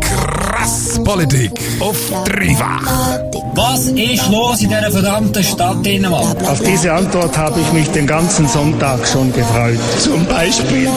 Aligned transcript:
Krass 0.00 1.00
Politik 1.04 1.52
auf 1.80 1.96
dreifach. 2.24 3.18
Was 3.54 3.86
ist 3.86 4.28
los 4.30 4.60
in 4.60 4.68
dieser 4.68 4.90
verdammten 4.90 5.42
Stadt 5.42 5.84
Dänemark? 5.84 6.36
Auf 6.48 6.60
diese 6.60 6.92
Antwort 6.92 7.36
habe 7.36 7.60
ich 7.60 7.72
mich 7.72 7.88
den 7.90 8.06
ganzen 8.06 8.46
Sonntag 8.48 9.06
schon 9.06 9.32
gefreut. 9.32 9.78
Zum 9.98 10.24
Beispiel. 10.26 10.88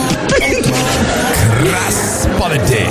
Krass 1.63 2.28
Politik. 2.38 2.89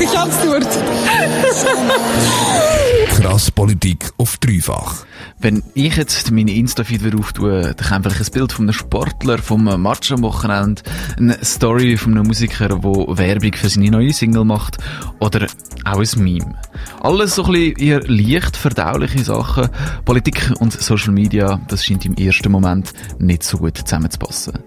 Ich 0.00 0.18
absurd. 0.18 0.66
Krass 3.22 3.52
Politik 3.52 4.10
auf 4.18 4.36
dreifach. 4.38 5.06
Wenn 5.38 5.62
ich 5.74 5.96
jetzt 5.96 6.32
meine 6.32 6.52
Insta-Feed 6.54 7.14
auftue, 7.14 7.72
dann 7.72 7.88
kommt 7.88 8.12
vielleicht 8.12 8.30
ein 8.30 8.32
Bild 8.32 8.52
von 8.52 8.64
einem 8.64 8.72
Sportler, 8.72 9.38
vom 9.38 9.62
Match 9.80 10.10
am 10.10 10.22
Wochenende, 10.22 10.82
eine 11.16 11.38
Story 11.44 11.96
von 11.96 12.14
einem 12.14 12.26
Musiker, 12.26 12.66
der 12.66 12.82
Werbung 12.82 13.52
für 13.54 13.68
seine 13.68 13.92
neue 13.92 14.12
Single 14.12 14.44
macht, 14.44 14.78
oder 15.20 15.46
auch 15.84 16.00
ein 16.00 16.22
Meme. 16.24 16.58
Alles 17.00 17.36
so 17.36 17.44
ein 17.44 17.52
bisschen 17.52 17.76
eher 17.76 18.00
leicht 18.08 18.56
verdauliche 18.56 19.22
Sachen. 19.22 19.68
Politik 20.04 20.52
und 20.58 20.72
Social 20.72 21.12
Media, 21.12 21.60
das 21.68 21.84
scheint 21.84 22.04
im 22.04 22.14
ersten 22.14 22.50
Moment 22.50 22.92
nicht 23.20 23.44
so 23.44 23.58
gut 23.58 23.78
zusammenzupassen. 23.78 24.58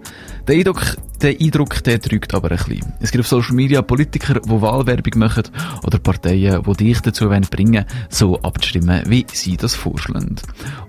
Der 0.48 0.56
Eindruck, 0.56 0.96
der 1.22 1.36
Eindruck, 1.40 1.82
der 1.84 1.98
drückt 1.98 2.34
aber 2.34 2.50
ein 2.50 2.56
bisschen. 2.56 2.92
Es 3.00 3.10
gibt 3.10 3.22
auf 3.22 3.28
Social 3.28 3.54
Media 3.54 3.82
Politiker, 3.82 4.40
die 4.40 4.48
Wahlwerbung 4.48 5.18
machen 5.18 5.44
oder 5.82 5.98
Parteien, 5.98 6.62
die 6.62 6.74
dich 6.74 7.00
dazu 7.00 7.28
bringen 7.50 7.84
so 8.08 8.40
abzustimmen, 8.40 9.02
wie 9.06 9.26
sie 9.32 9.56
das 9.56 9.74
vorschlagen. 9.74 10.36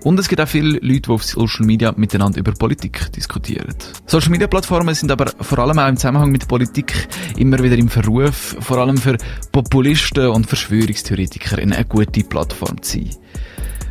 Und 0.04 0.18
es 0.18 0.28
gibt 0.28 0.40
auch 0.40 0.48
viele 0.48 0.78
Leute, 0.80 1.02
die 1.02 1.10
auf 1.10 1.24
Social 1.24 1.66
Media 1.66 1.92
miteinander 1.96 2.38
über 2.38 2.52
Politik 2.52 3.10
diskutieren. 3.12 3.74
Social 4.06 4.30
Media 4.30 4.46
Plattformen 4.46 4.94
sind 4.94 5.10
aber 5.10 5.32
vor 5.40 5.58
allem 5.58 5.78
auch 5.78 5.88
im 5.88 5.96
Zusammenhang 5.96 6.30
mit 6.30 6.48
Politik 6.48 7.08
immer 7.36 7.62
wieder 7.62 7.76
im 7.76 7.88
Verruf, 7.88 8.56
vor 8.60 8.78
allem 8.78 8.98
für 8.98 9.16
Populisten 9.52 10.28
und 10.28 10.46
Verschwörungstheoretiker 10.46 11.58
eine 11.58 11.84
gute 11.84 12.24
Plattform 12.24 12.82
zu 12.82 12.98
sein. 12.98 13.10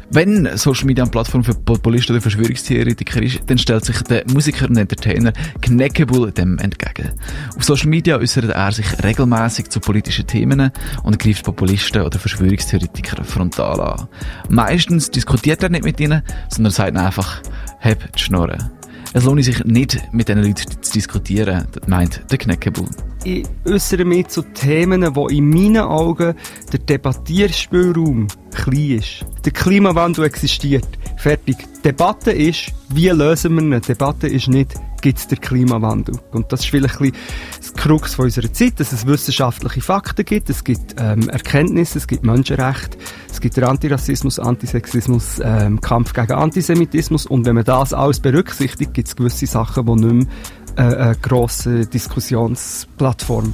Wenn 0.09 0.57
Social 0.57 0.85
Media 0.85 1.03
eine 1.03 1.11
Plattform 1.11 1.43
für 1.43 1.53
Populisten 1.53 2.15
oder 2.15 2.21
Verschwörungstheoretiker 2.21 3.21
ist, 3.21 3.41
dann 3.47 3.57
stellt 3.57 3.83
sich 3.83 4.01
der 4.03 4.23
Musiker 4.31 4.69
und 4.69 4.77
Entertainer 4.77 5.33
Kneckable 5.61 6.31
dem 6.31 6.57
entgegen. 6.59 7.11
Auf 7.57 7.63
Social 7.63 7.89
Media 7.89 8.17
äußert 8.17 8.45
er 8.45 8.71
sich 8.71 9.03
regelmäßig 9.03 9.69
zu 9.69 9.81
politischen 9.81 10.25
Themen 10.25 10.71
und 11.03 11.19
greift 11.19 11.43
Populisten 11.43 12.03
oder 12.03 12.19
Verschwörungstheoretiker 12.19 13.23
frontal 13.25 13.81
an. 13.81 14.07
Meistens 14.49 15.11
diskutiert 15.11 15.61
er 15.63 15.69
nicht 15.69 15.83
mit 15.83 15.99
ihnen, 15.99 16.23
sondern 16.49 16.71
sagt 16.71 16.95
einfach, 16.95 17.41
hab 17.81 18.11
die 18.13 18.19
Schnorren. 18.19 18.76
Es 19.13 19.23
lohnt 19.23 19.43
sich 19.43 19.63
nicht, 19.63 20.01
mit 20.11 20.27
diesen 20.27 20.43
Leuten 20.43 20.81
zu 20.81 20.93
diskutieren, 20.93 21.65
meint 21.87 22.21
der 22.29 22.37
Kneckable. 22.37 22.85
Ich 23.23 23.45
äußere 23.65 24.05
mich 24.05 24.27
zu 24.27 24.41
Themen, 24.41 25.15
wo 25.15 25.27
in 25.27 25.49
meinen 25.49 25.77
Augen 25.77 26.35
der 26.71 26.79
Debattierspielraum 26.79 28.27
klein 28.53 28.99
ist. 28.99 29.25
Der 29.43 29.51
Klimawandel 29.51 30.25
existiert. 30.25 30.87
Fertig. 31.17 31.57
Debatte 31.83 32.31
ist, 32.31 32.73
wie 32.89 33.09
lösen 33.09 33.55
wir 33.55 33.77
ihn? 33.77 33.81
Debatte 33.81 34.27
ist 34.27 34.49
nicht, 34.49 34.73
gibt 35.01 35.19
es 35.19 35.27
den 35.27 35.39
Klimawandel? 35.39 36.19
Und 36.31 36.51
das 36.51 36.61
ist 36.61 36.69
vielleicht 36.69 36.99
ein 37.01 37.11
das 37.57 37.73
Krux 37.73 38.17
unserer 38.17 38.51
Zeit, 38.51 38.79
dass 38.79 38.91
es 38.91 39.05
wissenschaftliche 39.05 39.81
Fakten 39.81 40.25
gibt, 40.25 40.49
es 40.49 40.63
gibt 40.63 40.95
ähm, 40.99 41.29
Erkenntnisse, 41.29 41.97
es 41.97 42.07
gibt 42.07 42.23
Menschenrechte, 42.23 42.97
es 43.29 43.41
gibt 43.41 43.57
Antirassismus, 43.59 44.39
Antisexismus, 44.39 45.39
ähm, 45.43 45.81
Kampf 45.81 46.13
gegen 46.13 46.33
Antisemitismus 46.33 47.25
und 47.25 47.45
wenn 47.45 47.55
man 47.55 47.65
das 47.65 47.93
alles 47.93 48.19
berücksichtigt, 48.19 48.93
gibt 48.93 49.07
es 49.07 49.15
gewisse 49.15 49.47
Sachen, 49.47 49.85
die 49.85 50.05
nicht 50.05 50.27
mehr 50.75 50.91
äh, 50.91 50.95
eine 50.95 51.15
grosse 51.15 51.85
Diskussionsplattform 51.85 53.53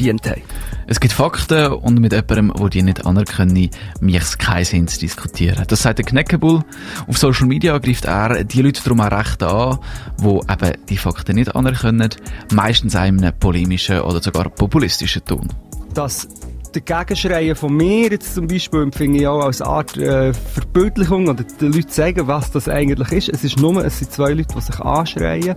verdient 0.00 0.26
haben. 0.26 0.42
Es 0.86 0.98
gibt 0.98 1.12
Fakten 1.12 1.72
und 1.72 2.00
mit 2.00 2.12
jemandem, 2.12 2.52
der 2.58 2.68
die 2.68 2.82
nicht 2.82 3.06
anerkennen, 3.06 3.70
mich 4.00 4.16
es 4.16 4.38
keinen 4.38 4.64
Sinn 4.64 4.88
zu 4.88 4.98
diskutieren. 4.98 5.64
Das 5.68 5.82
sagt 5.82 5.98
der 5.98 6.06
Kneckebull. 6.06 6.62
Auf 7.06 7.18
Social 7.18 7.46
Media 7.46 7.78
greift 7.78 8.06
er 8.06 8.44
die 8.44 8.62
Leute 8.62 8.82
darum 8.82 9.00
auch 9.00 9.10
recht 9.10 9.42
an, 9.42 9.78
die 10.18 10.24
eben 10.26 10.86
die 10.88 10.96
Fakten 10.96 11.36
nicht 11.36 11.54
anerkennen, 11.54 12.10
meistens 12.52 12.96
auch 12.96 13.04
in 13.04 13.22
einem 13.22 13.38
polemischen 13.38 14.00
oder 14.00 14.20
sogar 14.20 14.48
populistischen 14.48 15.24
Ton. 15.24 15.48
Das 15.94 16.28
Dagegenschreien 16.72 17.56
von 17.56 17.76
mir 17.76 18.10
jetzt 18.10 18.34
zum 18.34 18.46
Beispiel 18.46 18.82
empfinde 18.82 19.20
ich 19.20 19.26
auch 19.26 19.44
als 19.44 19.60
Art 19.60 19.96
äh, 19.96 20.32
Verbildlichung 20.32 21.28
oder 21.28 21.42
den 21.42 21.72
Leuten 21.72 21.88
zeigen, 21.88 22.26
was 22.28 22.52
das 22.52 22.68
eigentlich 22.68 23.10
ist. 23.12 23.28
Es 23.28 23.44
ist 23.44 23.58
nur, 23.58 23.84
es 23.84 23.98
sind 23.98 24.12
zwei 24.12 24.32
Leute, 24.32 24.54
die 24.54 24.60
sich 24.60 24.78
anschreien. 24.78 25.56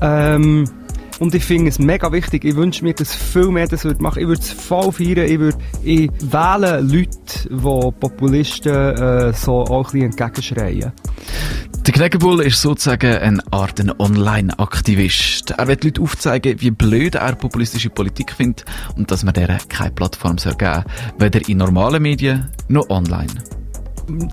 Ähm, 0.00 0.64
und 1.18 1.34
ich 1.34 1.44
finde 1.44 1.70
es 1.70 1.78
mega 1.78 2.12
wichtig. 2.12 2.44
Ich 2.44 2.56
wünsche 2.56 2.84
mir, 2.84 2.94
dass 2.94 3.14
viel 3.14 3.48
mehr 3.48 3.66
das 3.66 3.84
würde 3.84 4.02
machen. 4.02 4.20
Ich 4.20 4.28
würde 4.28 4.42
es 4.42 4.50
voll 4.50 4.92
feiern. 4.92 5.26
Ich 5.26 5.38
würde, 5.38 5.58
ich 5.82 6.10
wähle 6.20 6.80
Leute, 6.80 7.48
die 7.48 7.90
Populisten 8.00 8.72
äh, 8.72 9.32
so 9.32 9.64
auch 9.64 9.86
ein 9.88 9.92
bisschen 9.92 10.10
entgegenschreien. 10.10 10.92
Der 11.86 11.94
Kneckebull 11.94 12.42
ist 12.42 12.60
sozusagen 12.60 13.16
eine 13.16 13.40
Art 13.52 13.80
Online-Aktivist. 14.00 15.52
Er 15.52 15.68
wird 15.68 15.84
Leute 15.84 16.02
aufzeigen, 16.02 16.60
wie 16.60 16.72
blöd 16.72 17.14
er 17.14 17.36
populistische 17.36 17.90
Politik 17.90 18.32
findet 18.32 18.64
und 18.96 19.10
dass 19.10 19.22
man 19.22 19.34
deren 19.34 19.58
keine 19.68 19.92
Plattform 19.92 20.36
soll 20.36 20.56
geben 20.56 20.82
weder 21.18 21.48
in 21.48 21.58
normalen 21.58 22.02
Medien 22.02 22.48
noch 22.68 22.90
online. 22.90 23.32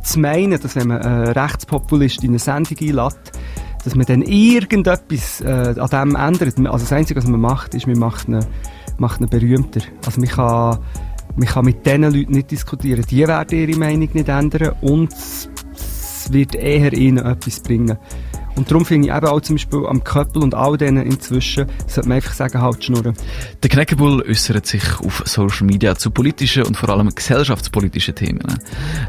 Zu 0.04 0.20
meinen, 0.20 0.60
dass 0.60 0.76
wenn 0.76 0.88
man 0.88 1.02
äh, 1.02 1.30
Rechtspopulist 1.32 2.24
in 2.24 2.32
eine 2.32 2.40
Sendung 2.40 2.78
einlädt, 2.80 3.32
dass 3.84 3.96
man 3.96 4.06
dann 4.06 4.22
irgendetwas 4.22 5.42
äh, 5.42 5.76
an 5.78 5.90
dem 5.90 6.16
ändert. 6.16 6.58
Also 6.58 6.86
das 6.86 6.92
Einzige, 6.92 7.22
was 7.22 7.28
man 7.28 7.42
macht, 7.42 7.76
ist, 7.76 7.88
man 7.88 8.00
macht 8.00 8.28
ihn, 8.28 8.40
macht 8.98 9.22
ihn 9.22 9.28
berühmter. 9.28 9.82
Also 10.06 10.22
man 10.22 10.30
kann, 10.30 10.80
man 11.36 11.48
kann 11.48 11.66
mit 11.66 11.86
diesen 11.86 12.04
Leuten 12.04 12.32
nicht 12.32 12.52
diskutieren. 12.52 13.04
Die 13.10 13.28
werden 13.28 13.60
ihre 13.60 13.78
Meinung 13.78 14.10
nicht 14.14 14.30
ändern 14.30 14.76
und 14.82 15.12
es 15.14 16.32
wird 16.32 16.56
eher 16.56 16.94
ihnen 16.94 17.26
etwas 17.26 17.60
bringen. 17.60 17.98
Und 18.56 18.70
darum 18.70 18.86
finde 18.86 19.08
ich 19.08 19.14
eben 19.16 19.28
auch 19.28 19.42
zum 19.42 19.56
Beispiel 19.56 19.86
am 19.88 20.04
Köppel 20.04 20.44
und 20.44 20.54
all 20.54 20.78
denen 20.78 21.06
inzwischen, 21.06 21.66
sollte 21.88 22.08
man 22.08 22.18
einfach 22.18 22.34
sagen, 22.34 22.62
halt 22.62 22.84
schnurren. 22.84 23.14
Der 23.62 23.70
Kneckebull 23.70 24.24
äußert 24.30 24.66
sich 24.66 24.84
auf 25.00 25.24
Social 25.26 25.66
Media 25.66 25.96
zu 25.96 26.12
politischen 26.12 26.64
und 26.64 26.78
vor 26.78 26.90
allem 26.90 27.10
gesellschaftspolitischen 27.10 28.16
Themen. 28.16 28.44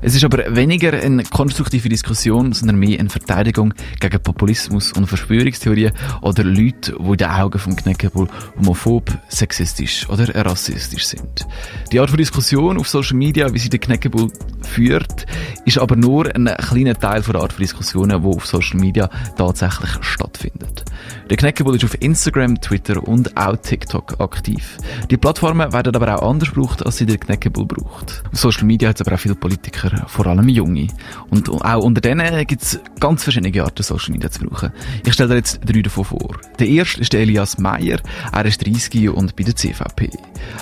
Es 0.01 0.15
ist 0.15 0.25
aber 0.25 0.55
weniger 0.57 0.93
eine 0.93 1.25
konstruktive 1.25 1.89
Diskussion, 1.89 2.53
sondern 2.53 2.79
mehr 2.79 2.99
eine 2.99 3.11
Verteidigung 3.11 3.75
gegen 4.01 4.23
Populismus 4.23 4.93
und 4.93 5.07
Verschwörungstheorien 5.07 5.93
oder 6.23 6.45
Leute, 6.45 6.97
die 6.99 7.11
in 7.11 7.17
den 7.17 7.29
Augen 7.29 7.59
vom 7.59 7.77
Kneckebull 7.77 8.29
homophob, 8.59 9.11
sexistisch 9.29 10.09
oder 10.09 10.35
rassistisch 10.45 11.07
sind. 11.07 11.47
Die 11.93 12.01
Art 12.01 12.11
von 12.11 12.17
Diskussion 12.17 12.79
auf 12.79 12.89
Social 12.89 13.17
Media, 13.17 13.53
wie 13.53 13.59
sie 13.59 13.69
der 13.69 13.81
Kneckebull 13.81 14.31
führt, 14.63 15.27
ist 15.65 15.79
aber 15.79 15.97
nur 15.97 16.35
ein 16.35 16.47
kleiner 16.47 16.95
Teil 16.95 17.23
von 17.23 17.35
der 17.35 17.43
Art 17.43 17.53
von 17.53 17.63
Diskussionen, 17.63 18.23
die 18.23 18.29
auf 18.29 18.47
Social 18.47 18.81
Media 18.81 19.09
tatsächlich 19.37 19.91
stattfindet. 20.01 20.85
Der 21.31 21.37
Kneckebull 21.37 21.77
ist 21.77 21.85
auf 21.85 22.01
Instagram, 22.01 22.61
Twitter 22.61 23.03
und 23.07 23.37
auch 23.37 23.57
TikTok 23.57 24.21
aktiv. 24.21 24.77
Die 25.11 25.17
Plattformen 25.17 25.73
werden 25.73 25.97
aber 25.97 26.17
auch 26.17 26.31
anders 26.31 26.53
gebraucht, 26.53 26.85
als 26.85 26.99
sie 26.99 27.07
der 27.07 27.19
Kneckebull 27.19 27.67
braucht. 27.67 28.23
Auf 28.33 28.39
Social 28.39 28.65
Media 28.65 28.89
hat 28.89 29.01
es 29.01 29.07
aber 29.07 29.17
auch 29.17 29.21
viele 29.21 29.35
Politiker, 29.35 30.05
vor 30.07 30.27
allem 30.27 30.49
junge. 30.49 30.89
Und 31.31 31.49
auch 31.49 31.83
unter 31.83 32.01
denen 32.01 32.47
gibt 32.47 32.63
es 32.63 32.81
ganz 33.01 33.25
verschiedene 33.25 33.63
Arten, 33.63 33.83
Social 33.83 34.13
Media 34.13 34.31
zu 34.31 34.45
brauchen. 34.45 34.71
Ich 35.05 35.15
stelle 35.15 35.31
dir 35.31 35.37
jetzt 35.37 35.61
drei 35.65 35.83
davon 35.83 36.05
vor. 36.05 36.37
Der 36.59 36.69
erste 36.69 37.01
ist 37.01 37.15
Elias 37.15 37.59
Meyer. 37.59 38.01
Er 38.33 38.45
ist 38.45 38.65
30 38.65 39.09
und 39.11 39.35
bei 39.37 39.45
der 39.45 39.57
CVP. 39.57 40.11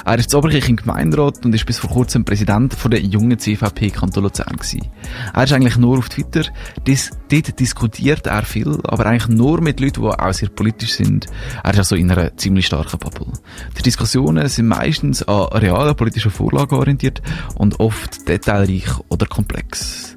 Er 0.05 0.19
ist 0.19 0.33
in 0.33 0.73
im 0.73 0.77
Gemeinderat 0.77 1.45
und 1.45 1.55
ist 1.55 1.67
bis 1.67 1.79
vor 1.79 1.91
kurzem 1.91 2.25
Präsident 2.25 2.75
von 2.75 2.91
der 2.91 3.01
jungen 3.01 3.39
CVP 3.39 3.91
Kanton 3.91 4.25
Luzern 4.25 4.57
gewesen. 4.57 4.89
Er 5.35 5.45
ist 5.45 5.53
eigentlich 5.53 5.77
nur 5.77 5.99
auf 5.99 6.09
Twitter. 6.09 6.45
Dort 6.85 7.61
diskutiert 7.61 8.27
er 8.27 8.43
viel, 8.43 8.62
aber 8.67 9.07
eigentlich 9.07 9.29
nur 9.29 9.61
mit 9.61 9.81
Leuten, 9.81 10.03
die 10.03 10.09
auch 10.09 10.33
sehr 10.33 10.49
politisch 10.49 10.93
sind. 10.95 11.27
Er 11.63 11.73
ist 11.73 11.79
also 11.79 11.97
in 11.97 12.11
einer 12.11 12.37
ziemlich 12.37 12.67
starken 12.67 12.99
Bubble. 12.99 13.33
Die 13.79 13.83
Diskussionen 13.83 14.49
sind 14.49 14.69
meistens 14.69 15.23
an 15.23 15.47
realen 15.59 15.97
politischen 15.97 16.31
Vorlagen 16.31 16.75
orientiert 16.75 17.23
und 17.55 17.81
oft 17.81 18.29
detailreich 18.29 18.89
oder 19.09 19.27
komplex. 19.27 20.17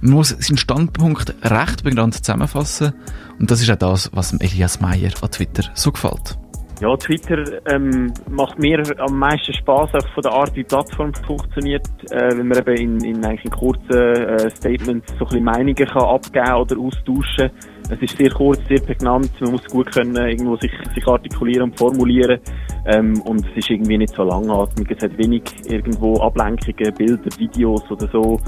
Man 0.00 0.12
muss 0.12 0.30
seinen 0.30 0.58
Standpunkt 0.58 1.34
recht 1.42 1.84
bekannt 1.84 2.14
zusammenfassen 2.14 2.92
und 3.38 3.50
das 3.50 3.62
ist 3.62 3.70
auch 3.70 3.76
das, 3.76 4.10
was 4.12 4.32
Elias 4.34 4.80
Meyer 4.80 5.10
an 5.20 5.30
Twitter 5.30 5.64
so 5.74 5.92
gefällt. 5.92 6.38
Ja, 6.80 6.94
Twitter 6.94 7.42
ähm, 7.72 8.12
macht 8.28 8.58
mir 8.58 8.82
am 8.98 9.18
meisten 9.18 9.54
Spaß 9.54 9.94
auch 9.94 10.08
von 10.12 10.22
der 10.22 10.32
Art, 10.32 10.50
wie 10.54 10.62
die 10.62 10.64
Plattform 10.64 11.10
funktioniert, 11.26 11.88
äh, 12.10 12.36
wenn 12.36 12.48
man 12.48 12.58
eben 12.58 12.76
in, 12.76 13.04
in, 13.04 13.24
eigentlich 13.24 13.46
in 13.46 13.50
kurzen 13.50 13.92
äh, 13.92 14.50
Statements 14.50 15.10
so 15.18 15.24
ein 15.24 15.28
bisschen 15.28 15.44
Meinungen 15.44 15.74
kann 15.74 16.02
abgeben 16.02 16.52
oder 16.52 16.78
austauschen. 16.78 17.50
Es 17.88 18.02
ist 18.02 18.16
sehr 18.18 18.30
kurz, 18.30 18.60
sehr 18.68 18.80
prägnant, 18.80 19.30
man 19.40 19.52
muss 19.52 19.64
gut 19.66 19.92
können 19.92 20.16
irgendwo 20.16 20.56
sich, 20.56 20.72
sich 20.94 21.06
artikulieren 21.06 21.70
und 21.70 21.78
formulieren 21.78 22.40
ähm, 22.86 23.20
und 23.22 23.46
es 23.46 23.56
ist 23.58 23.70
irgendwie 23.70 23.98
nicht 23.98 24.14
so 24.14 24.24
langatmig, 24.24 24.90
es 24.90 25.02
hat 25.02 25.16
wenig 25.18 25.42
irgendwo 25.66 26.20
Ablenkungen, 26.20 26.94
Bilder, 26.94 27.30
Videos 27.38 27.82
oder 27.90 28.08
so. 28.08 28.40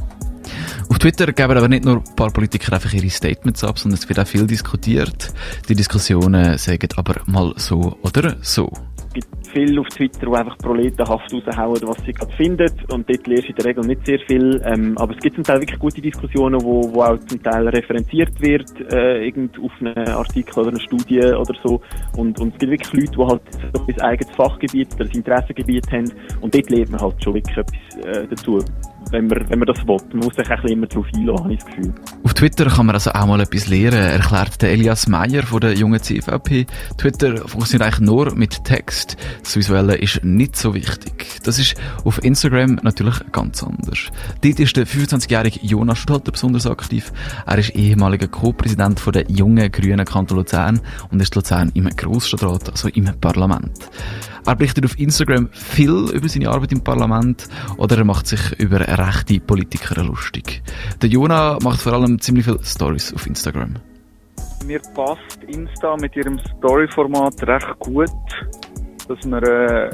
Auf 0.91 0.99
Twitter 0.99 1.33
geben 1.33 1.57
aber 1.57 1.69
nicht 1.69 1.85
nur 1.85 1.99
ein 1.99 2.17
paar 2.17 2.31
Politiker 2.31 2.73
einfach 2.73 2.93
ihre 2.93 3.11
Statements 3.11 3.63
ab, 3.63 3.79
sondern 3.79 3.99
es 3.99 4.09
wird 4.09 4.19
auch 4.19 4.27
viel 4.27 4.47
diskutiert. 4.47 5.33
Die 5.69 5.75
Diskussionen 5.75 6.59
sagen 6.59 6.89
aber 6.97 7.21
mal 7.27 7.53
so 7.57 7.97
oder 8.03 8.37
so. 8.41 8.73
Gibt 9.21 9.47
viel 9.49 9.79
auf 9.79 9.89
Twitter, 9.89 10.27
die 10.27 10.37
einfach 10.37 10.59
proletenhaft 10.59 11.33
raushauen, 11.33 11.81
was 11.83 11.97
sie 12.05 12.13
gerade 12.13 12.33
finden. 12.33 12.71
Und 12.93 13.09
dort 13.09 13.27
lernst 13.27 13.45
du 13.45 13.51
in 13.51 13.57
der 13.57 13.65
Regel 13.65 13.87
nicht 13.87 14.07
sehr 14.07 14.19
viel. 14.21 14.61
Ähm, 14.65 14.97
aber 14.99 15.15
es 15.15 15.21
gibt 15.21 15.37
zum 15.37 15.45
Teil 15.45 15.61
wirklich 15.61 15.79
gute 15.79 16.01
Diskussionen, 16.01 16.61
wo, 16.63 16.93
wo 16.93 17.03
auch 17.03 17.19
zum 17.27 17.43
Teil 17.43 17.69
referenziert 17.69 18.41
wird, 18.41 18.93
äh, 18.93 19.27
irgend 19.27 19.59
auf 19.59 19.73
einen 19.81 20.09
Artikel 20.09 20.61
oder 20.61 20.71
eine 20.71 20.81
Studie 20.81 21.21
oder 21.21 21.55
so. 21.63 21.81
Und, 22.17 22.39
und 22.41 22.55
es 22.55 22.59
gibt 22.59 22.73
wirklich 22.73 22.93
Leute, 22.93 23.13
die 23.13 23.25
halt 23.25 23.43
so 23.75 23.87
ein 23.87 24.01
eigenes 24.01 24.37
Fachgebiet 24.37 24.95
oder 24.95 25.05
ein 25.05 25.11
Interessengebiet 25.11 25.91
haben. 25.91 26.13
Und 26.41 26.55
dort 26.55 26.71
lernt 26.71 26.91
man 26.91 27.01
halt 27.01 27.23
schon 27.23 27.35
wirklich 27.35 27.57
etwas 27.57 28.05
äh, 28.05 28.27
dazu 28.29 28.59
wenn 29.11 29.27
man, 29.27 29.49
wenn 29.49 29.59
man 29.59 29.67
das 29.67 29.87
will. 29.87 29.97
Man 30.13 30.25
muss 30.25 30.35
sich 30.35 30.49
bisschen 30.49 30.69
immer 30.69 30.87
darauf 30.87 31.07
einlassen, 31.15 31.45
habe 31.45 31.53
ich 31.53 31.61
das 31.61 31.67
Gefühl. 31.67 31.95
Auf 32.25 32.35
Twitter 32.35 32.67
kann 32.67 32.87
man 32.87 32.95
also 32.95 33.11
auch 33.11 33.27
mal 33.27 33.41
etwas 33.41 33.69
lernen, 33.69 33.99
erklärt 33.99 34.63
der 34.63 34.73
Elias 34.73 35.09
Meyer 35.09 35.43
von 35.43 35.61
der 35.61 35.75
jungen 35.75 36.03
CVP. 36.03 36.67
Twitter 36.97 37.37
funktioniert 37.49 37.83
eigentlich 37.83 38.01
nur 38.01 38.35
mit 38.35 38.65
Text. 38.65 39.17
Das 39.43 39.57
Visuelle 39.57 39.97
ist 39.97 40.25
nicht 40.25 40.57
so 40.57 40.75
wichtig. 40.75 41.41
Das 41.45 41.59
ist 41.59 41.75
auf 42.05 42.23
Instagram 42.23 42.81
natürlich 42.83 43.17
ganz 43.33 43.63
anders. 43.63 44.11
Dort 44.43 44.61
ist 44.61 44.77
der 44.77 44.87
25-jährige 44.87 45.61
Jonas 45.63 45.99
Stadter 45.99 46.33
besonders 46.33 46.67
aktiv. 46.67 47.13
Er 47.47 47.59
ist 47.59 47.71
ehemaliger 47.71 48.29
Co-Präsident 48.29 49.01
der 49.15 49.31
jungen 49.31 49.71
Grünen 49.73 50.05
Kanton 50.05 50.39
Luzern 50.39 50.81
und 51.11 51.21
ist 51.21 51.35
Luzern 51.35 51.71
im 51.75 51.89
Grossstadtrat, 51.89 52.71
also 52.71 52.89
im 52.89 53.07
Parlament. 53.21 53.89
Er 54.49 54.57
berichtet 54.57 54.87
auf 54.87 54.99
Instagram 54.99 55.51
viel 55.53 56.09
über 56.11 56.27
seine 56.27 56.49
Arbeit 56.49 56.73
im 56.73 56.81
Parlament 56.83 57.49
oder 57.77 57.99
er 57.99 58.05
macht 58.05 58.27
sich 58.27 58.59
über 58.59 58.81
rechte 58.81 59.41
Politiker 59.41 60.03
lustig. 60.03 60.63
Der 61.03 61.11
Jona 61.11 61.59
macht 61.63 61.83
vor 61.83 61.93
allem 61.93 62.19
ziemlich 62.19 62.47
viele 62.47 62.65
Stories 62.65 63.13
auf 63.13 63.27
Instagram. 63.27 63.75
Mir 64.65 64.81
passt 64.95 65.45
Insta 65.49 65.99
mit 65.99 66.17
ihrem 66.17 66.39
Story-Format 66.57 67.47
recht 67.47 67.79
gut, 67.81 68.09
dass 69.07 69.23
man 69.27 69.43
äh, 69.43 69.91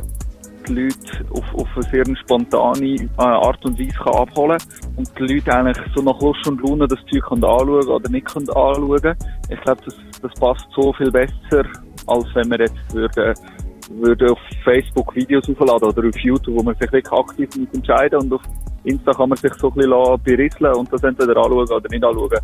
die 0.69 0.75
Leute 0.75 1.27
auf, 1.33 1.55
auf 1.55 1.69
eine 1.75 1.83
sehr 1.91 2.17
spontane 2.17 2.95
äh, 2.95 3.09
Art 3.19 3.65
und 3.65 3.77
Weise 3.77 3.99
kann 4.05 4.15
abholen 4.15 4.59
und 4.95 5.11
die 5.19 5.35
Leute 5.35 5.53
eigentlich 5.53 5.85
so 5.97 6.03
nach 6.03 6.21
Lust 6.21 6.47
und 6.47 6.63
Laune 6.63 6.87
das 6.87 7.01
Zeug 7.11 7.25
können 7.25 7.43
anschauen 7.43 7.89
oder 7.89 8.09
nicht 8.09 8.27
können 8.27 8.49
anschauen. 8.51 9.17
Ich 9.49 9.61
glaube, 9.63 9.83
das, 9.85 9.97
das 10.23 10.33
passt 10.39 10.67
so 10.77 10.93
viel 10.93 11.11
besser, 11.11 11.65
als 12.07 12.27
wenn 12.35 12.49
man 12.49 12.61
jetzt 12.61 12.95
würde 12.95 13.35
würde 13.91 14.33
auf 14.33 14.39
Facebook 14.63 15.15
Videos 15.15 15.49
aufladen 15.49 15.89
oder 15.89 16.09
auf 16.09 16.19
YouTube, 16.19 16.57
wo 16.57 16.63
man 16.63 16.75
sich 16.75 16.91
wirklich 16.93 17.13
aktiv 17.13 17.49
muss 17.57 17.69
entscheiden 17.73 18.21
und 18.21 18.33
auf 18.33 18.43
Insta 18.85 19.13
kann 19.13 19.31
man 19.31 19.39
sich 19.39 19.53
so 19.55 19.69
ein 19.71 19.75
bisschen 19.75 20.23
berisseln 20.23 20.75
und 20.75 20.93
das 20.93 21.03
entweder 21.03 21.37
anschauen 21.37 21.69
oder 21.69 21.89
nicht 21.89 22.05
anschauen. 22.05 22.39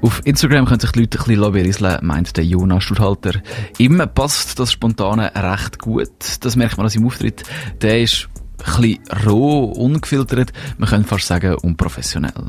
Auf 0.00 0.20
Instagram 0.24 0.64
können 0.64 0.80
sich 0.80 0.92
die 0.92 1.00
Leute 1.00 1.18
ein 1.18 1.24
bisschen 1.26 1.52
berisseln, 1.52 1.98
meint 2.02 2.36
der 2.36 2.44
Jonas 2.44 2.84
Studhalter. 2.84 3.40
Ihm 3.78 4.02
passt 4.14 4.58
das 4.58 4.72
Spontane 4.72 5.30
recht 5.34 5.78
gut. 5.78 6.08
Das 6.40 6.56
merkt 6.56 6.78
man 6.78 6.86
an 6.86 6.90
seinem 6.90 7.06
Auftritt. 7.06 7.42
Der 7.82 8.00
ist 8.00 8.28
ein 8.64 8.80
bisschen 8.80 9.26
roh, 9.26 9.64
ungefiltert, 9.64 10.52
man 10.78 10.88
könnte 10.88 11.08
fast 11.08 11.26
sagen 11.26 11.54
unprofessionell. 11.56 12.48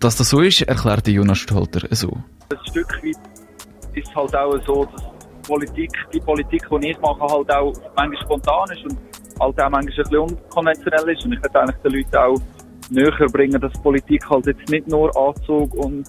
Dass 0.00 0.16
das 0.16 0.28
so 0.28 0.40
ist, 0.40 0.60
erklärt 0.62 1.06
der 1.06 1.14
Jonas 1.14 1.38
Studhalter 1.38 1.86
so. 1.94 2.18
Ein 2.50 2.58
Stück 2.68 2.92
weit 3.02 3.16
ist 3.94 4.08
es 4.08 4.14
halt 4.14 4.36
auch 4.36 4.58
so, 4.66 4.84
dass 4.84 5.02
Politik, 5.46 5.90
die 6.12 6.20
Politik, 6.20 6.62
die 6.68 6.90
ich 6.90 7.00
mache, 7.00 7.20
halt 7.20 7.52
auch 7.52 7.72
manchmal 7.96 8.22
spontan 8.22 8.70
ist 8.70 8.84
und 8.84 8.98
halt 9.40 9.60
auch 9.60 9.70
manchmal 9.70 9.80
ein 9.80 9.86
bisschen 9.86 10.18
unkonventionell 10.18 11.08
ist. 11.10 11.24
Und 11.24 11.32
ich 11.32 11.40
möchte 11.40 11.60
eigentlich 11.60 11.76
den 11.82 11.92
Leuten 11.92 12.16
auch 12.16 12.40
näher 12.90 13.26
bringen, 13.32 13.60
dass 13.60 13.72
Politik 13.82 14.28
halt 14.28 14.46
jetzt 14.46 14.68
nicht 14.70 14.88
nur 14.88 15.14
Anzug 15.16 15.74
und, 15.74 16.08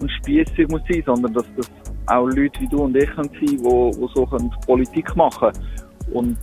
und 0.00 0.10
Spiessig 0.18 0.68
muss 0.70 0.82
sein, 0.88 1.02
sondern 1.06 1.32
dass 1.34 1.46
das 1.56 1.70
auch 2.06 2.26
Leute 2.26 2.60
wie 2.60 2.68
du 2.68 2.82
und 2.82 2.96
ich 2.96 3.08
können 3.10 3.28
sein, 3.28 3.40
die, 3.40 3.56
die 3.56 4.08
so 4.14 4.26
können 4.26 4.50
Politik 4.66 5.14
machen 5.16 5.52
Und 6.12 6.36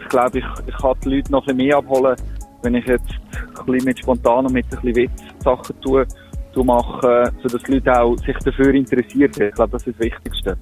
ich 0.00 0.08
glaube, 0.08 0.38
ich, 0.38 0.44
ich 0.66 0.76
kann 0.76 0.94
die 1.04 1.16
Leute 1.16 1.32
noch 1.32 1.42
ein 1.42 1.56
bisschen 1.56 1.68
mehr 1.68 1.76
abholen, 1.78 2.16
wenn 2.62 2.74
ich 2.74 2.86
jetzt 2.86 3.10
ein 3.58 3.66
bisschen 3.66 3.84
mit 3.84 3.98
spontan 3.98 4.46
und 4.46 4.52
mit 4.52 4.64
ein 4.66 4.70
bisschen 4.70 4.96
Witz 4.96 5.22
Sachen 5.42 5.80
tue, 5.80 6.06
zu 6.56 6.64
machen, 6.64 7.30
sodass 7.42 7.62
die 7.62 7.72
Leute 7.72 8.00
auch 8.00 8.16
sich 8.16 8.36
dafür 8.44 8.72
interessieren. 8.72 9.30
Ich 9.30 9.54
glaube, 9.54 9.72
das 9.72 9.86
ist 9.86 9.98
das 9.98 10.06
Wichtigste. 10.06 10.56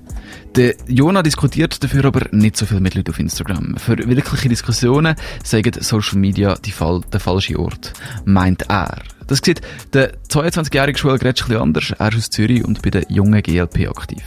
Der 0.57 0.75
Jona 0.89 1.23
diskutiert 1.23 1.83
dafür 1.83 2.05
aber 2.07 2.27
nicht 2.33 2.57
so 2.57 2.67
viel 2.67 2.81
mit 2.81 2.95
Leuten 2.95 3.11
auf 3.11 3.21
Instagram. 3.21 3.77
Für 3.77 3.97
wirkliche 3.97 4.49
Diskussionen 4.49 5.15
sagen 5.45 5.73
Social 5.81 6.19
Media 6.19 6.57
Fall, 6.73 7.01
der 7.13 7.21
falsche 7.21 7.59
Ort, 7.59 7.93
meint 8.25 8.69
er. 8.69 9.03
Das 9.27 9.41
sieht 9.43 9.61
der 9.93 10.15
22-jährige 10.29 10.99
Joel 10.99 11.19
Gretsch 11.19 11.49
ein 11.49 11.57
anders. 11.57 11.93
Er 11.99 12.09
ist 12.09 12.17
aus 12.17 12.31
Zürich 12.31 12.65
und 12.65 12.83
bei 12.83 12.91
der 12.91 13.05
jungen 13.09 13.43
GLP 13.43 13.89
aktiv. 13.89 14.23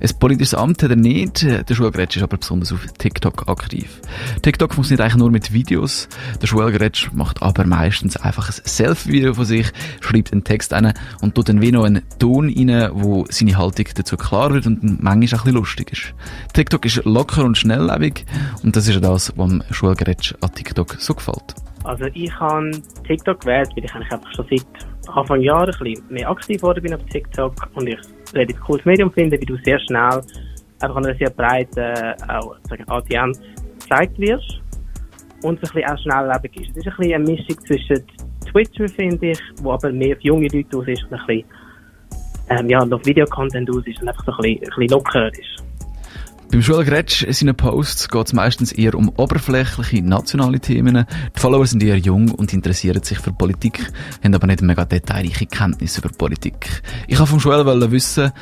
Ein 0.00 0.10
politisches 0.18 0.54
Amt 0.54 0.82
hat 0.82 0.90
er 0.90 0.96
nicht. 0.96 1.42
Der 1.42 1.64
Joel 1.64 1.90
Gretsch 1.90 2.16
ist 2.16 2.22
aber 2.22 2.36
besonders 2.36 2.72
auf 2.72 2.86
TikTok 2.98 3.48
aktiv. 3.48 4.00
TikTok 4.42 4.74
funktioniert 4.74 5.02
eigentlich 5.02 5.16
nur 5.16 5.30
mit 5.30 5.52
Videos. 5.52 6.08
Der 6.40 6.48
Joel 6.48 6.72
Gretsch 6.72 7.10
macht 7.12 7.42
aber 7.42 7.66
meistens 7.66 8.16
einfach 8.16 8.48
ein 8.48 8.54
Selfie-Video 8.64 9.34
von 9.34 9.44
sich, 9.44 9.70
schreibt 10.00 10.32
einen 10.32 10.44
Text 10.44 10.72
rein 10.72 10.94
und 11.20 11.34
tut 11.34 11.48
dann 11.48 11.60
wie 11.60 11.72
noch 11.72 11.84
einen 11.84 12.02
Ton 12.18 12.48
rein, 12.48 12.90
wo 12.92 13.26
seine 13.28 13.56
Haltung 13.56 13.86
dazu 13.94 14.16
klar 14.16 14.52
wird 14.52 14.66
und 14.66 15.02
manchmal 15.02 15.12
auch 15.12 15.16
ein 15.16 15.20
bisschen 15.20 15.52
lustig 15.52 15.92
ist. 15.92 16.14
TikTok 16.54 16.84
ist 16.84 17.04
locker 17.04 17.44
und 17.44 17.58
schnelllebig 17.58 18.24
und 18.62 18.76
das 18.76 18.88
ist 18.88 19.02
das, 19.02 19.32
was 19.36 19.52
Joel 19.70 19.94
Gretsch 19.94 20.34
an 20.40 20.52
TikTok 20.54 20.96
so 20.98 21.14
gefällt. 21.14 21.54
Also 21.88 22.04
ich 22.12 22.30
habe 22.38 22.70
TikTok 23.06 23.40
gewählt, 23.40 23.70
weil 23.74 23.84
ich 23.86 23.94
eigentlich 23.94 24.12
einfach 24.12 24.30
schon 24.34 24.46
seit 24.50 25.16
Anfang 25.16 25.40
Jahr 25.40 25.62
ein 25.62 25.66
bisschen 25.68 26.04
mehr 26.10 26.28
aktiv 26.28 26.60
geworden 26.60 26.82
bin 26.82 26.92
auf 26.92 27.02
TikTok 27.06 27.54
und 27.74 27.88
ich 27.88 27.96
ein 27.96 28.34
relativ 28.34 28.60
cooles 28.60 28.84
Medium 28.84 29.10
finde, 29.10 29.40
wie 29.40 29.46
du 29.46 29.56
sehr 29.64 29.80
schnell 29.80 30.20
einfach 30.80 30.96
an 30.96 31.06
einer 31.06 31.16
sehr 31.16 31.30
breiten 31.30 32.14
auch, 32.28 32.56
sagen, 32.68 32.86
Audienz 32.88 33.40
gezeigt 33.80 34.18
wirst 34.18 34.60
und 35.42 35.62
es 35.62 35.70
ein 35.70 35.80
bisschen 35.80 35.90
auch 35.90 35.98
schnelllebig 36.02 36.60
ist. 36.60 36.76
Es 36.76 36.76
ist 36.76 36.86
ein 36.88 36.96
bisschen 36.98 37.14
eine 37.14 37.24
Mischung 37.24 37.58
zwischen 37.66 38.06
Twitter, 38.52 38.88
finde 38.88 39.30
ich, 39.30 39.40
wo 39.62 39.72
aber 39.72 39.90
mehr 39.90 40.14
für 40.16 40.24
junge 40.24 40.48
Leute 40.48 40.76
aus 40.76 40.88
ist 40.88 41.04
und 41.04 41.14
ein 41.14 41.26
bisschen 41.26 41.44
ähm, 42.50 42.68
ja, 42.68 42.84
noch 42.84 43.02
Videocontent 43.06 43.70
aus 43.70 43.86
ist 43.86 44.02
und 44.02 44.08
einfach 44.08 44.26
so 44.26 44.32
ein 44.32 44.42
bisschen, 44.42 44.58
ein 44.58 44.76
bisschen 44.76 44.88
lockerer 44.88 45.32
ist. 45.32 45.67
Beim 46.50 46.60
Joel 46.60 46.86
Gretsch 46.86 47.24
in 47.24 47.32
seinen 47.34 47.54
Posts 47.54 48.08
geht 48.08 48.26
es 48.26 48.32
meistens 48.32 48.72
eher 48.72 48.94
um 48.94 49.10
oberflächliche 49.18 50.02
nationale 50.02 50.58
Themen. 50.58 51.04
Die 51.36 51.38
Follower 51.38 51.66
sind 51.66 51.82
eher 51.82 51.98
jung 51.98 52.30
und 52.30 52.54
interessieren 52.54 53.02
sich 53.02 53.18
für 53.18 53.32
Politik, 53.32 53.92
haben 54.24 54.34
aber 54.34 54.46
nicht 54.46 54.62
mega 54.62 54.86
detailreiche 54.86 55.44
Kenntnisse 55.44 56.00
über 56.00 56.08
Politik. 56.08 56.82
Ich 57.06 57.18
wollte 57.18 57.32
vom 57.32 57.38
Joel 57.38 57.90
wissen, 57.90 58.32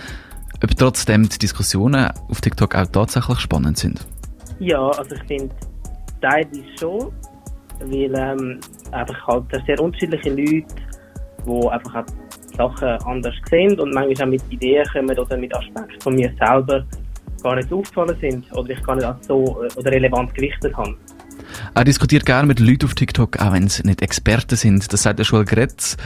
ob 0.62 0.76
trotzdem 0.76 1.29
die 1.29 1.38
Diskussionen 1.38 2.12
auf 2.29 2.41
TikTok 2.41 2.76
auch 2.76 2.87
tatsächlich 2.87 3.41
spannend 3.41 3.76
sind. 3.76 4.06
Ja, 4.61 4.88
also 4.91 5.17
ich 5.17 5.23
finde 5.25 5.53
teilweise 6.20 6.62
schon, 6.79 7.12
weil 7.81 8.15
ähm, 8.15 8.60
einfach 8.93 9.27
halt 9.27 9.44
sehr 9.67 9.81
unterschiedliche 9.81 10.31
Leute, 10.31 10.67
die 11.44 11.69
einfach 11.69 12.05
auch 12.56 12.77
Sachen 12.79 12.89
anders 13.05 13.34
sehen 13.51 13.81
und 13.81 13.93
manchmal 13.93 14.29
auch 14.29 14.31
mit 14.31 14.43
Ideen 14.48 14.86
kommen 14.93 15.19
oder 15.19 15.36
mit 15.36 15.53
Aspekten 15.56 16.01
von 16.01 16.15
mir 16.15 16.32
selber 16.39 16.86
gar 17.43 17.56
nicht 17.56 17.72
aufgefallen 17.72 18.16
sind 18.20 18.52
oder 18.52 18.70
ich 18.70 18.82
gar 18.82 18.96
nicht 18.96 19.24
so 19.24 19.62
äh, 19.62 19.78
oder 19.78 19.90
relevant 19.90 20.34
gewichtet 20.34 20.76
habe. 20.76 20.96
Er 21.74 21.84
diskutiert 21.84 22.26
gerne 22.26 22.46
mit 22.46 22.60
Leuten 22.60 22.86
auf 22.86 22.94
TikTok, 22.94 23.38
auch 23.38 23.52
wenn 23.52 23.69
sie 23.69 23.86
nicht 23.86 24.02
Experten 24.02 24.56
sind. 24.56 24.93
Das 24.93 25.02
sagt 25.02 25.19
der 25.19 25.26
Joel 25.26 25.44
Gretz, 25.44 25.96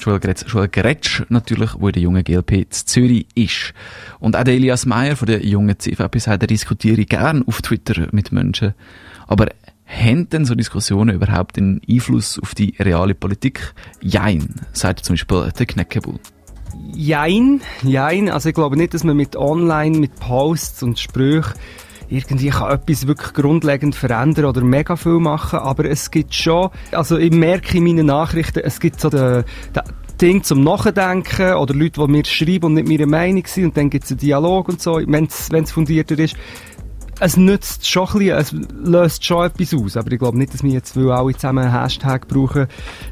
Joel 0.00 0.20
Gretz, 0.20 0.44
Joel 0.48 0.68
Gretsch 0.68 1.22
natürlich, 1.28 1.70
wo 1.78 1.90
der 1.90 2.02
junge 2.02 2.22
GLP 2.22 2.52
in 2.52 2.70
Zürich 2.70 3.26
ist. 3.34 3.72
Und 4.18 4.36
auch 4.36 4.44
der 4.44 4.54
Elias 4.54 4.86
Meyer 4.86 5.16
von 5.16 5.26
der 5.26 5.44
jungen 5.44 5.78
CVP 5.78 6.18
sagt, 6.18 6.42
er 6.42 6.46
diskutiere 6.46 7.04
gerne 7.04 7.44
auf 7.46 7.62
Twitter 7.62 8.08
mit 8.12 8.32
Menschen. 8.32 8.74
Aber 9.26 9.46
haben 9.86 10.28
denn 10.28 10.44
so 10.44 10.54
Diskussionen 10.54 11.14
überhaupt 11.14 11.58
einen 11.58 11.80
Einfluss 11.88 12.38
auf 12.38 12.54
die 12.54 12.74
reale 12.78 13.14
Politik? 13.14 13.74
Jein, 14.00 14.48
sagt 14.72 15.04
zum 15.04 15.14
Beispiel 15.14 15.52
der 15.58 15.66
Kneckebull. 15.66 16.18
Jein, 16.94 17.60
jein. 17.82 18.28
Also 18.28 18.48
ich 18.50 18.54
glaube 18.54 18.76
nicht, 18.76 18.94
dass 18.94 19.04
man 19.04 19.16
mit 19.16 19.36
Online, 19.36 19.98
mit 19.98 20.14
Posts 20.16 20.82
und 20.84 20.98
Sprüchen 20.98 21.54
irgendwie 22.08 22.50
kann 22.50 22.70
etwas 22.70 23.06
wirklich 23.06 23.32
grundlegend 23.32 23.94
verändern 23.94 24.44
oder 24.44 24.62
mega 24.62 24.94
viel 24.94 25.18
machen, 25.18 25.58
aber 25.58 25.86
es 25.86 26.10
gibt 26.10 26.34
schon, 26.34 26.70
also 26.92 27.16
ich 27.16 27.32
merke 27.32 27.78
in 27.78 27.84
meinen 27.84 28.06
Nachrichten, 28.06 28.60
es 28.60 28.78
gibt 28.78 29.00
so 29.00 29.08
den, 29.08 29.44
den 29.74 29.82
Ding 30.20 30.42
zum 30.42 30.62
Nachdenken 30.62 31.54
oder 31.54 31.74
Leute, 31.74 32.00
die 32.00 32.10
mir 32.10 32.24
schreiben 32.24 32.66
und 32.66 32.74
nicht 32.74 32.88
meine 32.88 33.06
Meinung 33.06 33.44
sind 33.46 33.64
und 33.64 33.76
dann 33.76 33.90
gibt 33.90 34.04
es 34.04 34.12
einen 34.12 34.20
Dialog 34.20 34.68
und 34.68 34.80
so, 34.80 35.00
wenn 35.04 35.24
es 35.26 35.72
fundierter 35.72 36.18
ist 36.18 36.36
es 37.20 37.36
nützt 37.36 37.88
schon 37.88 38.08
ein 38.08 38.18
bisschen, 38.18 38.38
es 38.38 38.52
löst 38.84 39.24
schon 39.24 39.46
etwas 39.46 39.74
aus, 39.74 39.96
aber 39.96 40.12
ich 40.12 40.18
glaube 40.18 40.38
nicht, 40.38 40.54
dass 40.54 40.62
wir 40.62 40.72
jetzt, 40.72 40.96
weil 40.96 41.10
alle 41.10 41.34
zusammen 41.34 41.64
einen 41.64 41.80
Hashtag 41.80 42.28
brauchen, 42.28 42.66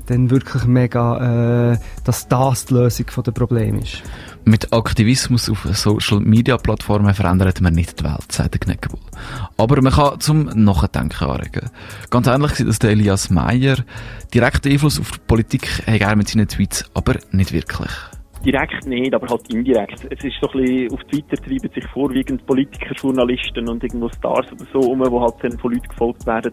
dann 0.07 0.31
wirklich 0.31 0.65
mega, 0.65 1.73
äh, 1.73 1.79
dass 2.05 2.29
das 2.29 2.67
die 2.67 2.75
Lösung 2.75 3.07
der 3.25 3.33
Probleme 3.33 3.81
ist. 3.81 4.03
Mit 4.45 4.73
Aktivismus 4.73 5.49
auf 5.49 5.67
Social 5.73 6.21
Media 6.21 6.57
Plattformen 6.57 7.15
verändert 7.15 7.61
man 7.61 7.75
nicht 7.75 8.01
die 8.01 8.05
Welt, 8.05 8.33
sagt 8.33 8.55
der 8.55 8.61
Kneckebull. 8.61 8.99
Aber 9.57 9.81
man 9.81 9.93
kann 9.93 10.19
zum 10.21 10.45
Nachdenken 10.47 11.25
anregen. 11.25 11.71
Ganz 12.11 12.27
ähnlich 12.27 12.53
sieht 12.53 12.69
das 12.69 12.81
der 12.81 12.91
Elias 12.91 13.31
Meyer. 13.31 13.77
Direkten 14.35 14.73
Einfluss 14.73 14.99
auf 14.99 15.13
die 15.13 15.19
Politik 15.27 15.87
hat 15.87 16.01
er 16.01 16.17
mit 16.17 16.29
seinen 16.29 16.49
Tweets 16.49 16.85
aber 16.95 17.17
nicht 17.31 17.53
wirklich. 17.53 17.91
Direkt 18.45 18.87
nicht, 18.87 19.15
aber 19.15 19.29
halt 19.29 19.53
indirekt. 19.53 20.07
Es 20.11 20.25
ist 20.25 20.37
so 20.41 20.49
ein 20.51 20.61
bisschen, 20.61 20.93
auf 20.93 21.01
Twitter 21.05 21.37
treiben 21.37 21.71
sich 21.75 21.87
vorwiegend 21.93 22.47
Politiker, 22.47 22.95
Journalisten 22.95 23.69
und 23.69 23.83
irgendwo 23.83 24.09
Stars 24.09 24.47
oder 24.53 24.65
so 24.73 24.81
um, 24.91 25.01
wo 25.01 25.21
halt 25.21 25.35
dann 25.43 25.59
von 25.59 25.73
Leuten 25.73 25.89
gefolgt 25.89 26.27
werden. 26.27 26.53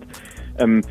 Ähm, 0.59 0.81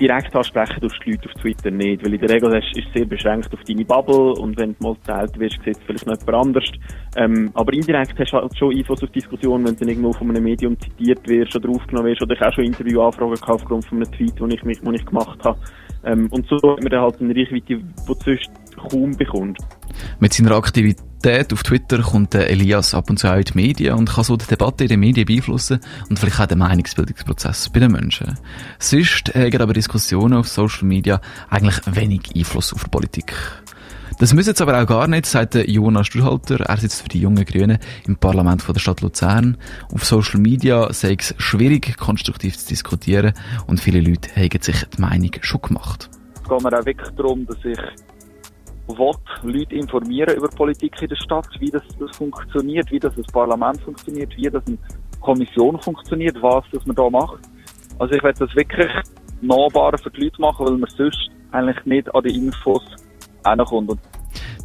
direkt 0.00 0.34
ansprechen 0.34 0.80
durch 0.80 0.98
die 1.00 1.12
Leute 1.12 1.28
auf 1.28 1.40
Twitter 1.40 1.70
nicht, 1.70 2.04
weil 2.04 2.14
in 2.14 2.20
der 2.20 2.30
Regel 2.30 2.56
ist 2.56 2.76
es 2.76 2.92
sehr 2.94 3.06
beschränkt 3.06 3.52
auf 3.52 3.60
deine 3.66 3.84
Bubble 3.84 4.32
und 4.34 4.56
wenn 4.58 4.74
du 4.78 4.86
mal 4.86 4.94
geteilt 4.94 5.38
wirst, 5.38 5.58
sieht 5.64 5.76
es 5.76 5.82
vielleicht 5.84 6.06
noch 6.06 6.18
jemand 6.18 6.46
anders. 6.46 6.70
Ähm, 7.16 7.50
aber 7.54 7.72
indirekt 7.72 8.18
hast 8.18 8.32
du 8.32 8.36
halt 8.36 8.56
schon 8.56 8.76
Einfluss 8.76 9.02
auf 9.02 9.10
Diskussionen, 9.10 9.66
wenn 9.66 9.76
du 9.76 9.86
irgendwo 9.86 10.12
von 10.12 10.30
einem 10.30 10.44
Medium 10.44 10.78
zitiert 10.80 11.26
wirst 11.28 11.56
oder 11.56 11.70
aufgenommen 11.70 12.08
wirst 12.08 12.22
oder 12.22 12.34
ich 12.34 12.42
auch 12.42 12.52
schon 12.52 12.64
Interviewanfragen 12.64 13.34
gehabt 13.34 13.50
aufgrund 13.50 13.84
von 13.86 13.98
einem 13.98 14.12
Tweet, 14.12 14.38
den 14.38 14.50
ich, 14.50 14.60
den 14.60 14.94
ich 14.94 15.04
gemacht 15.04 15.38
habe. 15.44 15.58
Ähm, 16.04 16.28
und 16.30 16.46
so 16.48 16.56
hat 16.56 16.82
man 16.82 16.90
dann 16.90 17.00
halt 17.00 17.20
eine 17.20 17.34
Reichweite, 17.34 17.76
die 17.76 17.84
du 18.06 18.14
sonst 18.24 18.50
kaum 18.76 19.16
bekommst. 19.16 19.62
Mit 20.20 20.34
seiner 20.34 20.52
Aktivität 20.52 21.52
auf 21.52 21.62
Twitter 21.62 22.02
kommt 22.02 22.34
Elias 22.34 22.94
ab 22.94 23.08
und 23.08 23.18
zu 23.18 23.28
auch 23.28 23.36
in 23.36 23.44
die 23.44 23.54
Medien 23.54 23.94
und 23.94 24.10
kann 24.10 24.24
so 24.24 24.36
die 24.36 24.46
Debatte 24.46 24.84
in 24.84 24.88
den 24.88 25.00
Medien 25.00 25.26
beeinflussen 25.26 25.80
und 26.10 26.18
vielleicht 26.18 26.40
auch 26.40 26.46
den 26.46 26.58
Meinungsbildungsprozess 26.58 27.70
bei 27.70 27.80
den 27.80 27.92
Menschen. 27.92 28.38
Sonst 28.78 29.34
haben 29.34 29.60
aber 29.60 29.72
Diskussionen 29.72 30.34
auf 30.34 30.48
Social 30.48 30.84
Media 30.84 31.20
eigentlich 31.48 31.80
wenig 31.86 32.22
Einfluss 32.34 32.72
auf 32.72 32.84
die 32.84 32.90
Politik. 32.90 33.34
Das 34.18 34.32
müssen 34.32 34.50
jetzt 34.50 34.62
aber 34.62 34.80
auch 34.80 34.86
gar 34.86 35.08
nicht, 35.08 35.26
sagt 35.26 35.56
Jonas 35.56 36.06
Stuhlhalter. 36.06 36.60
Er 36.60 36.76
sitzt 36.76 37.02
für 37.02 37.08
die 37.08 37.20
jungen 37.20 37.44
Grünen 37.44 37.78
im 38.06 38.16
Parlament 38.16 38.62
von 38.62 38.72
der 38.72 38.80
Stadt 38.80 39.00
Luzern. 39.00 39.56
Auf 39.92 40.04
Social 40.04 40.40
Media 40.40 40.92
sei 40.92 41.16
es 41.18 41.34
schwierig, 41.38 41.96
konstruktiv 41.96 42.56
zu 42.56 42.68
diskutieren 42.68 43.34
und 43.66 43.80
viele 43.80 44.00
Leute 44.00 44.30
haben 44.36 44.62
sich 44.62 44.84
die 44.96 45.00
Meinung 45.00 45.30
schon 45.40 45.62
gemacht. 45.62 46.10
Es 46.34 46.48
geht 46.48 46.62
mir 46.62 46.78
auch 46.78 46.86
wirklich 46.86 47.10
darum, 47.16 47.44
dass 47.46 47.56
ich 47.64 47.78
will, 48.86 49.52
Leute 49.52 49.74
informieren 49.74 50.36
über 50.36 50.48
Politik 50.48 51.00
in 51.02 51.08
der 51.08 51.16
Stadt, 51.16 51.48
wie 51.58 51.70
das, 51.70 51.82
das 51.98 52.16
funktioniert, 52.16 52.90
wie 52.92 53.00
das 53.00 53.14
das 53.16 53.26
Parlament 53.26 53.80
funktioniert, 53.80 54.30
wie 54.36 54.48
das 54.48 54.64
eine 54.66 54.78
Kommission 55.20 55.80
funktioniert, 55.80 56.40
was 56.40 56.64
das 56.70 56.86
man 56.86 56.94
da 56.94 57.10
macht. 57.10 57.40
Also 57.98 58.14
ich 58.14 58.22
werde 58.22 58.46
das 58.46 58.54
wirklich 58.54 58.90
nahbarer 59.40 59.98
für 59.98 60.10
die 60.10 60.24
Leute 60.24 60.40
machen, 60.40 60.66
weil 60.66 60.78
man 60.78 60.90
sonst 60.90 61.30
eigentlich 61.50 61.84
nicht 61.84 62.14
an 62.14 62.22
die 62.22 62.36
Infos 62.36 62.82
hinkommt. 63.44 64.00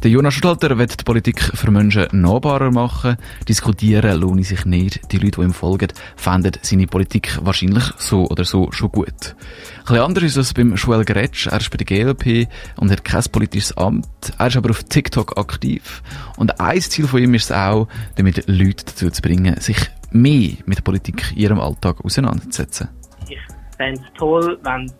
Der 0.02 0.10
Jonas 0.10 0.34
Schuthalter 0.34 0.78
wird 0.78 1.00
die 1.00 1.04
Politik 1.04 1.40
für 1.40 1.70
Menschen 1.70 2.08
nahbarer 2.12 2.70
machen. 2.70 3.16
Diskutieren 3.48 4.18
lohne 4.18 4.44
sich 4.44 4.64
nicht. 4.64 5.12
Die 5.12 5.18
Leute, 5.18 5.40
die 5.40 5.46
ihm 5.46 5.52
folgen, 5.52 5.88
fänden 6.16 6.52
seine 6.62 6.86
Politik 6.86 7.38
wahrscheinlich 7.42 7.84
so 7.98 8.26
oder 8.26 8.44
so 8.44 8.72
schon 8.72 8.90
gut. 8.90 9.08
Ein 9.10 9.84
bisschen 9.84 10.00
anders 10.00 10.24
ist 10.24 10.36
es 10.36 10.54
beim 10.54 10.74
Joel 10.74 11.04
Gretsch. 11.04 11.46
Er 11.48 11.60
ist 11.60 11.70
bei 11.70 11.76
der 11.76 11.86
GLP 11.86 12.48
und 12.76 12.90
hat 12.90 13.04
kein 13.04 13.22
politisches 13.30 13.76
Amt. 13.76 14.08
Er 14.38 14.46
ist 14.46 14.56
aber 14.56 14.70
auf 14.70 14.82
TikTok 14.84 15.36
aktiv. 15.36 16.02
Und 16.36 16.60
ein 16.60 16.80
Ziel 16.80 17.06
von 17.06 17.22
ihm 17.22 17.34
ist 17.34 17.50
es 17.50 17.52
auch, 17.52 17.86
damit 18.16 18.48
Leute 18.48 18.86
dazu 18.86 19.10
zu 19.10 19.22
bringen, 19.22 19.60
sich 19.60 19.78
mehr 20.10 20.52
mit 20.64 20.78
der 20.78 20.82
Politik 20.82 21.32
in 21.32 21.38
ihrem 21.38 21.60
Alltag 21.60 22.02
auseinanderzusetzen. 22.04 22.88
Ich 23.28 23.38
fände 23.76 24.00
es 24.00 24.18
toll, 24.18 24.58
wenn 24.62 24.90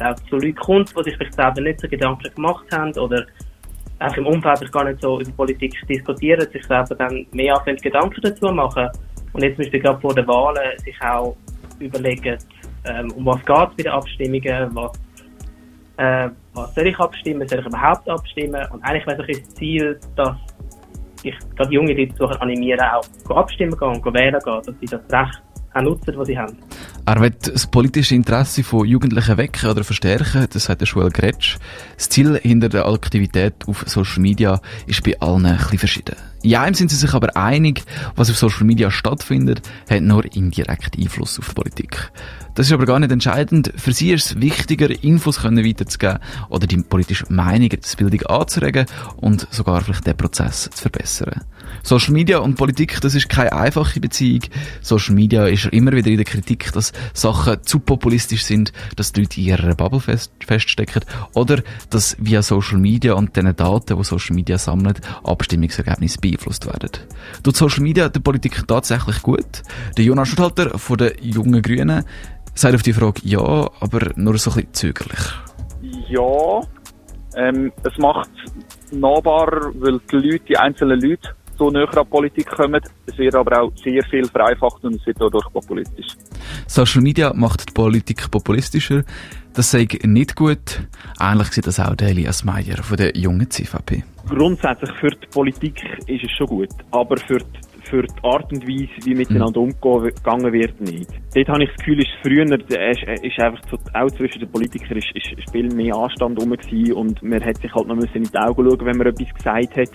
auch 0.00 0.14
zu 0.28 0.36
Leuten 0.36 0.54
kommt, 0.56 0.90
die 0.96 1.02
sich 1.04 1.16
vielleicht 1.16 1.34
selber 1.34 1.60
nicht 1.60 1.80
so 1.80 1.88
Gedanken 1.88 2.34
gemacht 2.34 2.66
haben 2.72 2.92
oder 2.98 3.24
auch 4.00 4.16
im 4.16 4.26
Umfeld 4.26 4.72
gar 4.72 4.84
nicht 4.84 5.00
so 5.00 5.20
über 5.20 5.30
Politik 5.32 5.74
diskutieren, 5.88 6.50
sich 6.50 6.64
selber 6.66 6.94
dann 6.94 7.26
mehr 7.32 7.56
anfangen, 7.56 7.76
Gedanken 7.76 8.20
dazu 8.22 8.46
machen. 8.46 8.88
Und 9.32 9.42
jetzt 9.42 9.58
Beispiel 9.58 9.80
gerade 9.80 10.00
vor 10.00 10.14
den 10.14 10.26
Wahlen 10.26 10.78
sich 10.78 11.00
auch 11.02 11.36
überlegen, 11.78 12.38
ähm, 12.84 13.12
um 13.12 13.26
was 13.26 13.44
geht 13.44 13.56
es 13.56 13.76
bei 13.76 13.82
den 13.82 13.92
Abstimmungen, 13.92 14.74
was, 14.74 14.92
äh, 15.98 16.30
was 16.54 16.74
soll 16.74 16.86
ich 16.86 16.98
abstimmen, 16.98 17.46
soll 17.46 17.60
ich 17.60 17.66
überhaupt 17.66 18.08
abstimmen? 18.08 18.66
Und 18.72 18.82
eigentlich 18.82 19.06
wäre 19.06 19.26
das 19.26 19.54
Ziel, 19.54 20.00
dass 20.16 20.36
ich 21.22 21.34
gerade 21.56 21.72
junge 21.72 21.92
Leute 21.92 22.40
animieren, 22.40 22.80
auch 22.80 23.36
abstimmen 23.36 23.76
gehen 23.78 23.88
und 23.88 24.14
wählen 24.14 24.40
gehen, 24.42 24.62
dass 24.64 24.74
sie 24.80 24.86
das 24.86 25.02
Recht 25.12 25.42
auch 25.72 25.82
nutzen, 25.82 26.14
was 26.16 26.26
sie 26.26 26.38
haben. 26.38 26.56
Er 27.06 27.20
will 27.20 27.30
das 27.30 27.66
politische 27.66 28.14
Interesse 28.14 28.62
von 28.62 28.86
Jugendlichen 28.86 29.36
wecken 29.36 29.70
oder 29.70 29.84
verstärken, 29.84 30.46
das 30.52 30.64
sagt 30.64 30.80
der 30.80 30.86
Schule 30.86 31.10
Gretsch. 31.10 31.56
Das 31.96 32.08
Ziel 32.08 32.38
hinter 32.42 32.68
der 32.68 32.86
Aktivität 32.86 33.54
auf 33.66 33.84
Social 33.86 34.20
Media 34.20 34.60
ist 34.86 35.02
bei 35.02 35.18
allen 35.20 35.46
ein 35.46 35.56
bisschen 35.56 35.78
verschieden. 35.78 36.16
In 36.42 36.56
einem 36.56 36.74
sind 36.74 36.90
sie 36.90 36.96
sich 36.96 37.12
aber 37.12 37.36
einig, 37.36 37.82
was 38.16 38.30
auf 38.30 38.38
Social 38.38 38.64
Media 38.64 38.90
stattfindet, 38.90 39.62
hat 39.88 40.02
nur 40.02 40.24
indirekt 40.34 40.96
Einfluss 40.98 41.38
auf 41.38 41.48
die 41.48 41.54
Politik. 41.54 42.10
Das 42.54 42.66
ist 42.66 42.72
aber 42.72 42.86
gar 42.86 42.98
nicht 42.98 43.12
entscheidend. 43.12 43.72
Für 43.76 43.92
sie 43.92 44.12
ist 44.12 44.26
es 44.26 44.40
wichtiger, 44.40 44.90
Infos 45.02 45.40
können 45.40 45.64
weiterzugeben 45.64 46.18
oder 46.48 46.66
die 46.66 46.78
politische 46.78 47.26
Meinung, 47.28 47.68
das 47.80 47.96
Bildung 47.96 48.22
anzuregen 48.22 48.86
und 49.16 49.46
sogar 49.50 49.82
vielleicht 49.82 50.06
den 50.06 50.16
Prozess 50.16 50.70
zu 50.72 50.82
verbessern. 50.82 51.42
Social 51.82 52.12
Media 52.12 52.38
und 52.38 52.56
Politik, 52.56 53.00
das 53.00 53.14
ist 53.14 53.28
keine 53.28 53.52
einfache 53.52 54.00
Beziehung. 54.00 54.42
Social 54.80 55.14
Media 55.14 55.46
ist 55.46 55.66
immer 55.66 55.92
wieder 55.92 56.10
in 56.10 56.16
der 56.16 56.24
Kritik, 56.24 56.72
dass 56.72 56.92
Sachen 57.14 57.62
zu 57.62 57.80
populistisch 57.80 58.44
sind, 58.44 58.72
dass 58.96 59.12
die 59.12 59.20
Leute 59.20 59.40
in 59.40 59.46
ihrer 59.46 59.74
Bubble 59.74 60.00
fest, 60.00 60.32
feststecken 60.46 61.04
oder 61.34 61.62
dass 61.90 62.16
via 62.18 62.42
Social 62.42 62.78
Media 62.78 63.14
und 63.14 63.36
den 63.36 63.54
Daten, 63.54 63.96
die 63.96 64.04
Social 64.04 64.34
Media 64.34 64.58
sammelt, 64.58 65.00
Abstimmungsergebnisse 65.24 66.18
beeinflusst 66.20 66.66
werden. 66.66 66.90
Tut 67.42 67.56
Social 67.56 67.82
Media 67.82 68.08
der 68.08 68.20
Politik 68.20 68.66
tatsächlich 68.66 69.22
gut? 69.22 69.62
Der 69.96 70.04
Jonas 70.04 70.28
Schuthalter 70.28 70.78
von 70.78 70.98
den 70.98 71.12
Jungen 71.20 71.62
Grünen 71.62 72.04
sagt 72.54 72.74
auf 72.74 72.82
die 72.82 72.92
Frage 72.92 73.20
ja, 73.24 73.70
aber 73.80 74.12
nur 74.16 74.36
so 74.38 74.50
ein 74.50 74.56
bisschen 74.56 74.74
zögerlich. 74.74 75.20
Ja, 76.08 76.60
ähm, 77.36 77.72
es 77.84 77.96
macht 77.98 78.30
nahbarer, 78.90 79.72
weil 79.74 80.00
die 80.10 80.16
Leute, 80.16 80.44
die 80.48 80.56
einzelnen 80.56 81.00
Leute 81.00 81.30
so 81.60 81.70
näher 81.70 81.96
an 81.96 82.08
Politik 82.08 82.46
kommen. 82.46 82.80
Es 83.06 83.18
wird 83.18 83.34
aber 83.34 83.62
auch 83.62 83.72
sehr 83.76 84.02
viel 84.04 84.24
vereinfacht 84.24 84.82
und 84.82 84.94
es 84.94 85.06
wird 85.06 85.20
dadurch 85.20 85.52
populistisch. 85.52 86.16
Social 86.66 87.02
Media 87.02 87.32
macht 87.34 87.68
die 87.68 87.72
Politik 87.72 88.30
populistischer. 88.30 89.04
Das 89.52 89.70
sei 89.70 89.86
nicht 90.04 90.36
gut. 90.36 90.80
Ähnlich 91.20 91.48
sieht 91.48 91.66
das 91.66 91.78
auch 91.78 91.94
der 91.94 92.08
Elias 92.08 92.44
Meyer 92.44 92.82
von 92.82 92.96
der 92.96 93.16
jungen 93.16 93.50
CVP. 93.50 94.04
Grundsätzlich 94.28 94.90
für 95.00 95.10
die 95.10 95.26
Politik 95.26 95.76
ist 96.06 96.24
es 96.24 96.30
schon 96.36 96.46
gut, 96.46 96.70
aber 96.92 97.16
für 97.18 97.38
die 97.38 97.70
für 97.90 98.02
die 98.02 98.22
Art 98.22 98.52
und 98.52 98.66
Weise, 98.66 99.04
wie 99.04 99.14
miteinander 99.14 99.60
umgegangen 99.60 100.52
wird, 100.52 100.80
nicht. 100.80 101.10
Dort 101.34 101.48
habe 101.48 101.64
ich 101.64 101.70
das 101.70 101.78
Gefühl, 101.78 101.98
ist 101.98 102.10
früher 102.22 102.44
ist, 102.44 103.24
ist 103.24 103.40
einfach 103.40 103.60
so, 103.68 103.76
auch 103.94 104.10
zwischen 104.12 104.40
den 104.40 104.50
Politikern 104.50 104.98
ist, 104.98 105.08
ist, 105.14 105.50
viel 105.50 105.68
mehr 105.74 105.96
Anstand 105.96 106.40
rum 106.40 106.52
und 106.52 107.22
man 107.22 107.44
hat 107.44 107.56
sich 107.56 107.74
halt 107.74 107.88
noch 107.88 107.96
müssen 107.96 108.14
in 108.14 108.22
die 108.22 108.38
Augen 108.38 108.64
schauen, 108.64 108.86
wenn 108.86 108.96
man 108.96 109.08
etwas 109.08 109.34
gesagt 109.34 109.76
hat. 109.76 109.90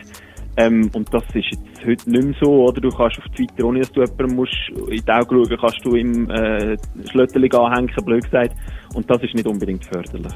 Ähm, 0.58 0.90
und 0.94 1.14
das 1.14 1.24
ist 1.34 1.48
jetzt 1.52 1.86
heute 1.86 2.10
nicht 2.10 2.24
mehr 2.24 2.36
so, 2.42 2.66
oder? 2.66 2.80
Du 2.80 2.90
kannst 2.90 3.18
auf 3.18 3.26
Twitter, 3.36 3.66
ohne 3.66 3.80
dass 3.80 3.92
du 3.92 4.02
jemandem 4.02 4.36
musst 4.36 4.54
in 4.90 5.04
die 5.06 5.12
Augen 5.12 5.46
schauen, 5.46 5.58
kannst 5.60 5.86
du 5.86 5.96
im 5.96 6.30
äh, 6.30 6.78
Schlötteli 7.10 7.50
anhängen, 7.52 7.92
blöd 8.06 8.24
gesagt. 8.24 8.56
Und 8.94 9.10
das 9.10 9.22
ist 9.24 9.34
nicht 9.34 9.48
unbedingt 9.48 9.84
förderlich. 9.86 10.34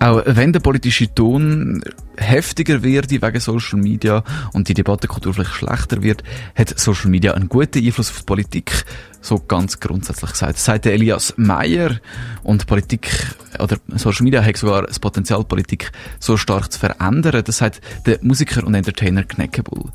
Auch 0.00 0.22
wenn 0.26 0.52
der 0.52 0.60
politische 0.60 1.14
Ton 1.14 1.82
heftiger 2.16 2.82
wird 2.82 3.10
wegen 3.10 3.40
Social 3.40 3.78
Media 3.78 4.24
und 4.52 4.68
die 4.68 4.74
Debattenkultur 4.74 5.34
vielleicht 5.34 5.52
schlechter 5.52 6.02
wird, 6.02 6.24
hat 6.56 6.76
Social 6.78 7.10
Media 7.10 7.34
einen 7.34 7.48
guten 7.48 7.84
Einfluss 7.84 8.10
auf 8.10 8.20
die 8.20 8.24
Politik, 8.24 8.84
so 9.20 9.38
ganz 9.46 9.80
grundsätzlich 9.80 10.32
gesagt. 10.32 10.54
Das 10.54 10.64
sagt 10.64 10.86
Elias 10.86 11.34
Meyer 11.36 12.00
und 12.42 12.66
Politik 12.66 13.10
oder 13.58 13.76
Social 13.96 14.24
Media 14.24 14.42
hat 14.42 14.56
sogar 14.56 14.82
das 14.86 14.98
Potenzial, 14.98 15.44
Politik 15.44 15.92
so 16.18 16.36
stark 16.36 16.72
zu 16.72 16.78
verändern. 16.78 17.42
Das 17.44 17.58
sagt 17.58 17.80
der 18.06 18.18
Musiker 18.22 18.66
und 18.66 18.74
Entertainer 18.74 19.24
Kneckebull. 19.24 19.90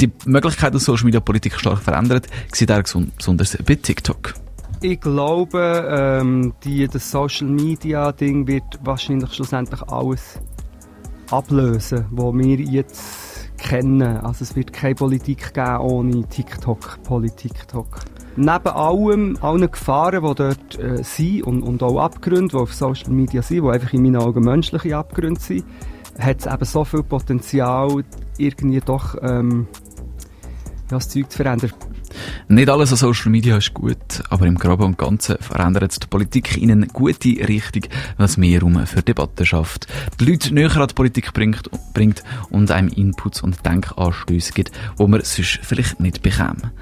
Die 0.00 0.10
Möglichkeit, 0.24 0.74
dass 0.74 0.84
Social 0.84 1.04
Media 1.04 1.20
Politik 1.20 1.58
stark 1.58 1.78
verändert, 1.80 2.26
sieht 2.52 2.70
er 2.70 2.82
besonders 2.82 3.56
bei 3.64 3.74
TikTok. 3.74 4.34
Ich 4.80 5.00
glaube, 5.00 5.86
ähm, 5.88 6.54
die, 6.64 6.88
das 6.88 7.08
Social 7.08 7.46
Media 7.46 8.10
Ding 8.10 8.48
wird 8.48 8.64
wahrscheinlich 8.82 9.32
schlussendlich 9.32 9.80
alles 9.82 10.40
ablösen, 11.30 12.06
was 12.10 12.34
wir 12.34 12.58
jetzt 12.58 13.50
kennen. 13.58 14.02
Also 14.18 14.42
es 14.42 14.56
wird 14.56 14.72
keine 14.72 14.96
Politik 14.96 15.54
geben 15.54 15.76
ohne 15.78 16.28
TikTok, 16.28 16.98
Politik-TikTok. 17.04 18.00
Neben 18.36 18.68
allem, 18.68 19.36
allen 19.42 19.70
Gefahren, 19.70 20.24
die 20.24 20.34
dort 20.34 20.78
äh, 20.78 21.02
sind 21.02 21.42
und, 21.42 21.62
und 21.62 21.82
auch 21.82 22.00
Abgründe, 22.00 22.48
die 22.48 22.56
auf 22.56 22.72
Social 22.72 23.10
Media 23.10 23.42
sind, 23.42 23.64
die 23.64 23.70
einfach 23.70 23.92
in 23.92 24.02
meinen 24.02 24.16
Augen 24.16 24.42
menschliche 24.42 24.96
Abgründe 24.96 25.40
sind, 25.40 25.64
hat 26.18 26.40
es 26.40 26.46
eben 26.46 26.64
so 26.64 26.84
viel 26.84 27.02
Potenzial, 27.02 28.04
irgendwie 28.38 28.80
doch 28.80 29.16
ähm, 29.22 29.66
ja, 30.90 30.98
das 30.98 31.08
Zeug 31.08 31.30
zu 31.30 31.36
verändern. 31.36 31.72
Nicht 32.48 32.68
alles 32.68 32.90
an 32.92 32.98
Social 32.98 33.30
Media 33.30 33.56
ist 33.56 33.72
gut, 33.72 34.22
aber 34.28 34.46
im 34.46 34.56
Groben 34.56 34.84
und 34.84 34.98
Ganzen 34.98 35.38
verändert 35.38 36.02
die 36.02 36.06
Politik 36.06 36.56
in 36.56 36.70
eine 36.70 36.86
gute 36.86 37.28
Richtung, 37.48 37.82
was 38.18 38.36
mehr 38.36 38.60
Raum 38.60 38.86
für 38.86 39.02
Debatten 39.02 39.46
schafft, 39.46 39.86
die 40.20 40.26
Leute 40.26 40.52
näher 40.54 40.76
an 40.76 40.88
die 40.88 40.94
Politik 40.94 41.32
bringt, 41.32 41.70
bringt 41.94 42.22
und 42.50 42.70
einem 42.70 42.88
Inputs 42.88 43.42
und 43.42 43.64
Denkanstöße 43.64 44.52
gibt, 44.52 44.72
wo 44.96 45.06
man 45.06 45.22
sonst 45.22 45.60
vielleicht 45.62 46.00
nicht 46.00 46.22
bekäme. 46.22 46.72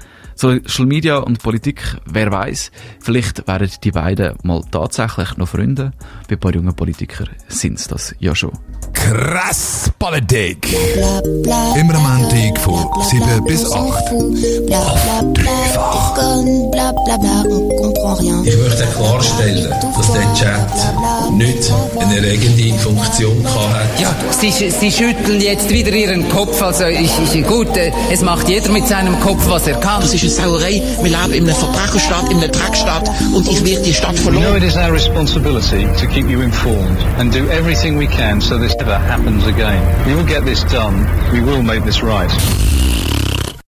Social 0.41 0.87
Media 0.87 1.17
und 1.17 1.37
Politik, 1.43 1.83
wer 2.05 2.31
weiß, 2.31 2.71
vielleicht 2.99 3.47
werden 3.47 3.69
die 3.83 3.91
beiden 3.91 4.33
mal 4.41 4.63
tatsächlich 4.71 5.37
noch 5.37 5.47
Freunde. 5.47 5.91
Bei 6.27 6.35
ein 6.35 6.39
paar 6.39 6.55
jungen 6.55 6.73
Politikern 6.73 7.29
sind's 7.47 7.87
das 7.87 8.15
ja 8.17 8.33
schon. 8.33 8.57
Krass 8.91 9.91
Politik. 9.99 10.67
Immer 11.75 11.93
am 11.93 12.21
Montag 12.21 12.57
von 12.57 12.89
7 13.03 13.45
bis 13.45 13.71
8. 13.71 13.75
Auf 14.73 15.77
dreifach. 17.17 18.19
Ich 18.43 18.57
möchte 18.57 18.85
klarstellen, 18.95 19.73
dass 19.95 20.13
der 20.13 20.33
Chat 20.33 21.33
nicht 21.33 21.71
eine 21.99 22.17
erregende 22.17 22.77
Funktion 22.79 23.43
hatte. 23.45 24.01
Ja, 24.01 24.15
Sie, 24.39 24.51
Sie 24.51 24.91
schütteln 24.91 25.41
jetzt 25.41 25.69
wieder 25.69 25.91
Ihren 25.91 26.27
Kopf. 26.29 26.61
Also 26.61 26.85
ich, 26.85 27.11
ich, 27.33 27.47
gut, 27.47 27.75
äh, 27.77 27.91
es 28.11 28.21
macht 28.21 28.49
jeder 28.49 28.69
mit 28.71 28.87
seinem 28.87 29.19
Kopf, 29.19 29.47
was 29.47 29.67
er 29.67 29.75
kann. 29.75 30.01
Das 30.01 30.13
ist 30.13 30.39
eine 30.39 30.49
Sauerei. 30.49 30.81
Wir 31.01 31.11
leben 31.11 31.33
in 31.33 31.43
einer 31.43 31.55
Verbrecherstadt, 31.55 32.29
in 32.31 32.37
einer 32.37 32.47
Dreckstadt 32.47 33.09
und 33.33 33.47
ich 33.47 33.63
werde 33.65 33.83
die 33.83 33.93
Stadt 33.93 34.17
verloren. 34.17 34.43
We 34.43 34.47
know 34.47 34.57
it 34.57 34.63
is 34.63 34.75
our 34.75 34.91
responsibility 34.91 35.85
to 35.99 36.07
keep 36.07 36.29
you 36.29 36.41
informed 36.41 36.97
and 37.19 37.33
do 37.33 37.47
everything 37.49 37.97
we 37.97 38.07
can 38.07 38.41
so 38.41 38.57
this 38.57 38.75
never 38.77 38.97
happens 38.97 39.45
again. 39.47 39.81
We 40.05 40.15
will 40.15 40.25
get 40.25 40.45
this 40.45 40.63
done. 40.65 41.07
We 41.31 41.41
will 41.41 41.61
make 41.61 41.83
this 41.85 42.01
right. 42.03 42.31